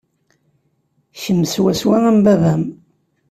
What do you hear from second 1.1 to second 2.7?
Kemm swaswa am baba-m.